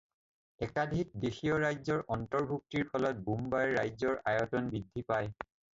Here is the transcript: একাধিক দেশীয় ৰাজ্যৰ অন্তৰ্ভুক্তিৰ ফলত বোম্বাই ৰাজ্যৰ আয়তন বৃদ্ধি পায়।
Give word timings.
একাধিক 0.67 1.11
দেশীয় 1.25 1.53
ৰাজ্যৰ 1.65 2.01
অন্তৰ্ভুক্তিৰ 2.17 2.89
ফলত 2.95 3.23
বোম্বাই 3.29 3.73
ৰাজ্যৰ 3.79 4.21
আয়তন 4.35 4.75
বৃদ্ধি 4.75 5.11
পায়। 5.13 5.35